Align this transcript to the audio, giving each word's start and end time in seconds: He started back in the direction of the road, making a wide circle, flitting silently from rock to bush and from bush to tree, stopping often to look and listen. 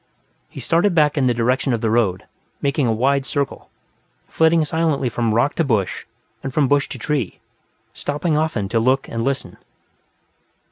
He 0.49 0.59
started 0.59 0.95
back 0.95 1.15
in 1.15 1.27
the 1.27 1.33
direction 1.35 1.73
of 1.73 1.81
the 1.81 1.91
road, 1.91 2.23
making 2.59 2.87
a 2.87 2.91
wide 2.91 3.23
circle, 3.23 3.69
flitting 4.27 4.65
silently 4.65 5.09
from 5.09 5.31
rock 5.35 5.53
to 5.57 5.63
bush 5.63 6.05
and 6.41 6.51
from 6.51 6.67
bush 6.67 6.89
to 6.89 6.97
tree, 6.97 7.39
stopping 7.93 8.35
often 8.35 8.67
to 8.69 8.79
look 8.79 9.07
and 9.07 9.23
listen. 9.23 9.57